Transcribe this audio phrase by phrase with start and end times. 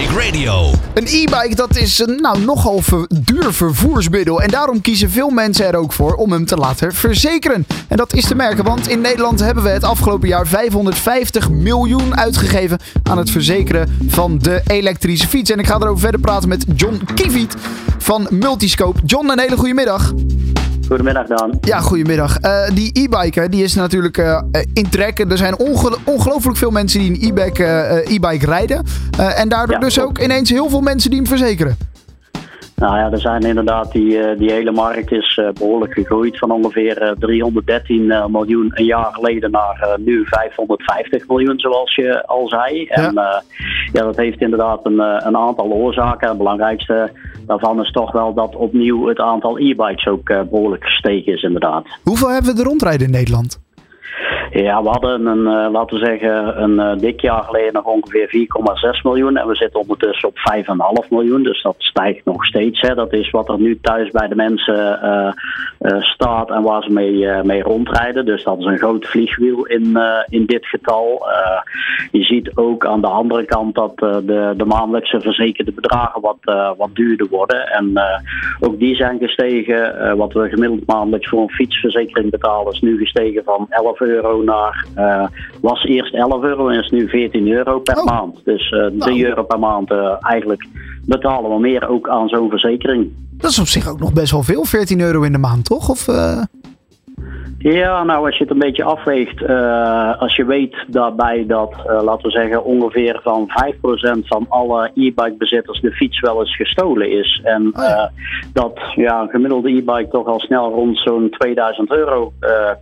[0.00, 0.70] Traffic Radio.
[0.94, 4.42] Een e-bike dat is een nou, nogal ver- duur vervoersmiddel.
[4.42, 7.66] En daarom kiezen veel mensen er ook voor om hem te laten verzekeren.
[7.88, 12.16] En dat is te merken, want in Nederland hebben we het afgelopen jaar 550 miljoen
[12.16, 15.50] uitgegeven aan het verzekeren van de elektrische fiets.
[15.50, 17.54] En ik ga erover verder praten met John Kiviet
[17.98, 19.00] van Multiscope.
[19.04, 20.12] John, een hele goede middag.
[20.90, 21.58] Goedemiddag Dan.
[21.60, 22.36] Ja, goedemiddag.
[22.38, 25.18] Eh, die e-bike, die is natuurlijk eh, in trek.
[25.18, 28.84] Er zijn onge- ongelooflijk veel mensen die een e-bike, eh, e-bike rijden.
[29.36, 30.08] En daardoor Ja, dus klopt.
[30.08, 31.76] ook ineens heel veel mensen die hem verzekeren.
[32.76, 37.02] Nou ja, er zijn inderdaad, die, die hele markt is eh, behoorlijk gegroeid van ongeveer
[37.02, 42.84] eh, 313 eh, miljoen een jaar geleden naar nu 550 miljoen, zoals je al zei.
[42.86, 43.40] En eh,
[43.92, 46.28] ja, dat heeft inderdaad een, een aantal oorzaken.
[46.28, 47.10] Het belangrijkste
[47.50, 51.86] daarvan is toch wel dat opnieuw het aantal e-bikes ook eh, behoorlijk gestegen is, inderdaad.
[52.02, 53.60] Hoeveel hebben we er rondrijden in Nederland?
[54.52, 58.28] Ja, we hadden een, eh, laten we zeggen, een eh, dik jaar geleden nog ongeveer
[58.28, 59.36] 4,6 miljoen.
[59.36, 61.42] En we zitten ondertussen op 5,5 miljoen.
[61.42, 62.80] Dus dat stijgt nog steeds.
[62.80, 62.94] Hè.
[62.94, 65.32] Dat is wat er nu thuis bij de mensen eh,
[66.00, 68.24] staat en waar ze mee, mee rondrijden.
[68.24, 69.98] Dus dat is een groot vliegwiel in,
[70.28, 71.26] in dit getal.
[72.10, 76.38] Je ziet ook aan de andere kant dat de, de maandelijkse verzekerde bedragen wat,
[76.76, 77.66] wat duurder worden.
[77.66, 78.00] En
[78.60, 80.16] ook die zijn gestegen.
[80.16, 84.86] Wat we gemiddeld maandelijks voor een fietsverzekering betalen is nu gestegen van 11 euro naar,
[84.94, 85.26] eh,
[85.60, 88.04] was eerst 11 euro en is nu 14 euro per Oh.
[88.04, 88.40] maand.
[88.44, 89.24] Dus eh 3 Nou.
[89.24, 90.66] euro per maand eh, eigenlijk
[91.06, 93.10] betalen we meer ook aan zo'n verzekering.
[93.38, 94.64] Dat is op zich ook nog best wel veel.
[94.64, 95.88] 14 euro in de maand, toch?
[95.88, 96.42] Of, eh,
[97.62, 102.02] Ja, nou als je het een beetje afweegt, eh, als je weet daarbij dat, eh,
[102.02, 107.10] laten we zeggen, ongeveer van 5% van alle e-bike bezitters de fiets wel eens gestolen
[107.10, 107.40] is.
[107.44, 107.96] En Oh ja.
[107.96, 108.08] eh,
[108.52, 112.32] dat ja, een gemiddelde e-bike toch al snel rond zo'n 2000 euro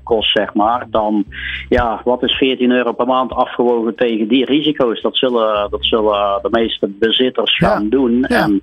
[0.02, 0.86] kost, zeg maar.
[0.90, 1.24] Dan,
[1.68, 5.00] ja, wat is 14 euro per maand afgewogen tegen die risico's?
[5.02, 7.68] Dat zullen, dat zullen de meeste bezitters Ja.
[7.68, 8.24] gaan doen.
[8.28, 8.42] Ja.
[8.42, 8.62] En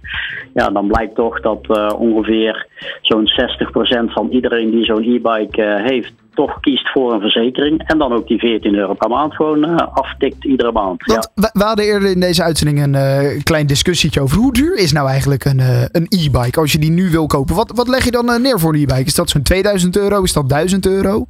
[0.53, 2.67] ja, dan blijkt toch dat ongeveer
[3.01, 7.87] zo'n 60% van iedereen die zo'n e-bike heeft, toch kiest voor een verzekering.
[7.87, 11.01] En dan ook die 14 euro per maand gewoon eh, aftikt iedere maand.
[11.05, 11.13] Ja.
[11.13, 14.77] want we, we hadden eerder in deze uitzending een eh, klein discussietje over hoe duur
[14.77, 15.59] is nou eigenlijk een,
[15.91, 17.55] een e-bike als je die nu wil kopen.
[17.55, 19.05] Wat, wat leg je dan neer voor een e-bike?
[19.05, 20.23] Is dat zo'n 2000 euro?
[20.23, 21.27] Is dat 1000 euro?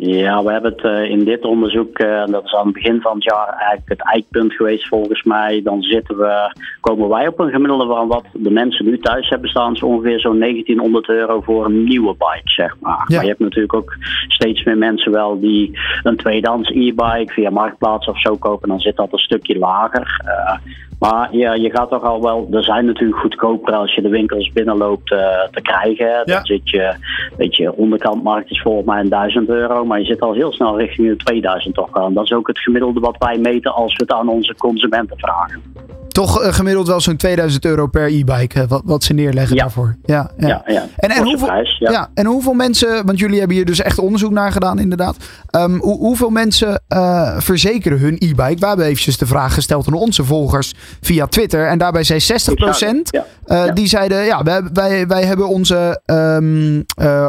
[0.00, 3.14] Ja, we hebben het eh, in dit onderzoek, eh, dat is aan het begin van
[3.14, 5.60] het jaar eigenlijk het eikpunt geweest volgens mij.
[5.62, 9.50] Dan zitten we, komen wij op een gemiddelde van wat de mensen nu thuis hebben
[9.50, 13.04] staan, is ongeveer zo'n 1900 euro voor een nieuwe bike, zeg maar.
[13.06, 13.14] Ja.
[13.14, 13.96] Maar je hebt natuurlijk ook
[14.28, 18.96] steeds meer mensen wel die een tweedehands e-bike via Marktplaats of zo kopen, dan zit
[18.96, 20.20] dat een stukje lager.
[20.24, 24.08] Eh, maar ja, je gaat toch al wel, er zijn natuurlijk goedkoper als je de
[24.08, 25.18] winkels binnenloopt eh,
[25.50, 26.06] te krijgen.
[26.06, 26.24] Ja.
[26.24, 26.94] Dan zit je,
[27.36, 30.78] weet je, onderkantmarkt is volgens mij een 1000 euro, maar je zit al heel snel
[30.78, 31.94] richting de 2000 toch.
[31.96, 35.18] En dat is ook het gemiddelde wat wij meten als we het aan onze consumenten
[35.18, 35.62] vragen.
[36.08, 39.62] Toch eh, gemiddeld wel zo'n 2000 euro per e-bike, wat, wat ze neerleggen Ja.
[39.62, 39.96] daarvoor.
[40.04, 40.48] Ja, ja.
[40.48, 40.86] Ja, ja.
[40.96, 42.08] En, en, hoeveel, prijs, ja.
[42.14, 45.16] en hoeveel mensen, want jullie hebben hier dus echt onderzoek naar gedaan inderdaad.
[45.50, 48.56] Ehm, hoe, hoeveel mensen eh, verzekeren hun e-bike?
[48.58, 51.66] We hebben eventjes de vraag gesteld aan onze volgers via Twitter.
[51.66, 53.24] En daarbij zei 60% Ja.
[53.44, 56.00] eh, die zeiden, ja, wij, wij, wij hebben onze,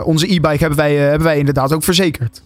[0.05, 2.41] onze e-bike hebben wij, hebben wij inderdaad ook verzekerd.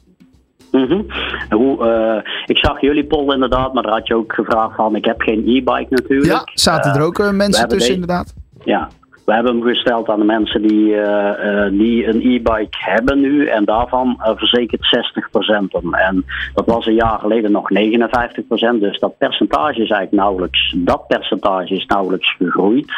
[0.87, 1.01] Mhm.
[1.49, 5.05] Hoe, eh, ik zag jullie poll inderdaad, maar daar had je ook gevraagd van, ik
[5.05, 6.31] heb geen e-bike natuurlijk.
[6.31, 8.33] Ja, zaten er Eh, ook eh, mensen tussen de- inderdaad?
[8.63, 8.89] Ja,
[9.25, 13.45] we hebben hem gesteld aan de mensen die, eh, die een e-bike hebben nu.
[13.47, 15.93] En daarvan verzekert 60% hem.
[15.93, 18.79] En dat was een jaar geleden nog 59%.
[18.81, 22.91] Dus dat percentage is eigenlijk nauwelijks, dat percentage is nauwelijks gegroeid.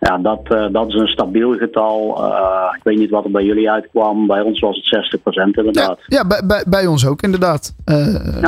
[0.00, 2.24] Ja, dat, eh, dat is een stabiel getal.
[2.24, 4.26] Eh, ik weet niet wat er bij jullie uitkwam.
[4.26, 5.98] Bij ons was het 60% Ja, inderdaad.
[6.06, 7.74] ja bij, bij, bij ons ook inderdaad.
[7.84, 7.96] Eh,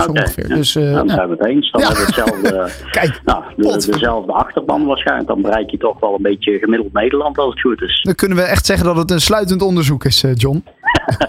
[0.02, 0.48] zo ongeveer.
[0.48, 0.54] ja.
[0.54, 1.14] Dus, Nou, dan ja.
[1.14, 1.70] zijn we het eens.
[1.70, 5.28] Dan hebben we hetzelfde, Kijk, nou, de- dezelfde achterban waarschijnlijk.
[5.28, 8.00] Dan bereik je toch wel een beetje gemiddeld Nederland als het goed is.
[8.02, 10.64] dan kunnen we echt zeggen dat het een sluitend onderzoek is, John.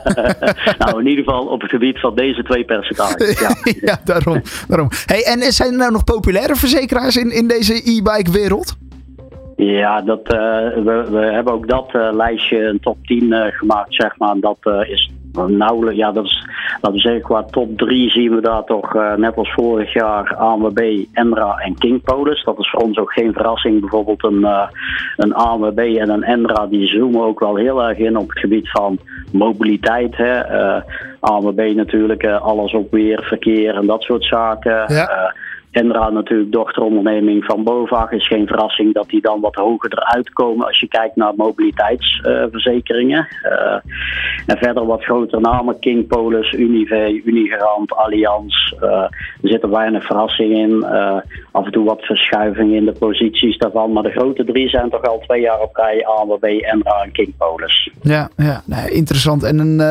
[0.78, 3.40] nou, in ieder geval op het gebied van deze twee percentages.
[3.40, 3.56] Ja.
[3.90, 4.42] ja, daarom.
[4.68, 4.90] daarom.
[5.06, 8.76] Hey, en zijn er nou nog populaire verzekeraars in, in deze e-bike wereld?
[9.56, 13.96] Ja, dat, eh, we, we hebben ook dat eh, lijstje, een top 10 eh, gemaakt,
[13.96, 14.40] zeg maar.
[14.40, 15.12] Dat is
[15.48, 19.36] nauwelijks, ja, dat is, laten we zeggen, qua top 3 zien we daar toch, net
[19.36, 22.44] als vorig jaar, ANWB, Enra en King Polis.
[22.44, 23.80] Dat is voor ons ook geen verrassing.
[23.80, 24.68] Bijvoorbeeld een, eh,
[25.18, 28.70] een ANWB en een Enra, die zoomen ook wel heel erg in op het gebied
[28.70, 29.00] van
[29.32, 30.18] mobiliteit.
[30.18, 30.40] Hè.
[30.40, 30.82] Eh,
[31.20, 34.94] ANWB natuurlijk, alles op weer, verkeer en dat soort zaken.
[34.94, 35.34] Ja.
[35.72, 38.12] Eh, Enra natuurlijk dochteronderneming van BOVAG.
[38.12, 43.28] Is geen verrassing dat die dan wat hoger eruit komen als je kijkt naar mobiliteitsverzekeringen.
[43.44, 43.74] Uh,
[44.46, 48.72] en verder wat grotere namen, King Polis, Unive, Unigarant, Allianz.
[48.72, 50.86] Uh, er zitten weinig verrassingen in.
[51.52, 53.92] af en toe wat verschuivingen in de posities daarvan.
[53.92, 57.34] Maar de grote drie zijn toch al twee jaar op rij ANWB, Enra en King
[57.38, 57.92] Polis.
[58.02, 59.44] Ja, ja interessant.
[59.44, 59.82] En een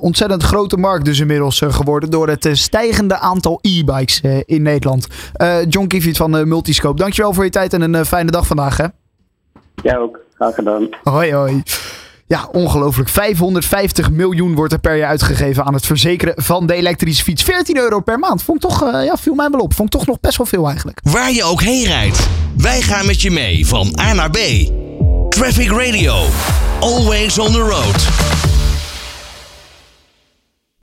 [0.00, 5.27] ontzettend grote markt dus inmiddels geworden door het stijgende aantal e-bikes in Nederland.
[5.36, 8.46] Uh, John Kiefiet van uh, Multiscope, dankjewel voor je tijd en een uh, fijne dag
[8.46, 8.76] vandaag.
[8.76, 8.86] Hè?
[9.82, 10.88] Jij ook, graag gedaan.
[11.02, 11.62] Hoi hoi.
[12.26, 13.08] Ja, ongelooflijk.
[13.08, 17.42] 550 miljoen wordt er per jaar uitgegeven aan het verzekeren van de elektrische fiets.
[17.42, 18.42] 14 euro per maand.
[18.42, 19.74] Vond ik toch, uh, ja, viel mij wel op.
[19.74, 21.00] Vond ik toch nog best wel veel eigenlijk.
[21.02, 22.28] Waar je ook heen rijdt.
[22.56, 24.38] Wij gaan met je mee van A naar B.
[25.28, 26.14] Traffic Radio.
[26.80, 28.37] Always on the road.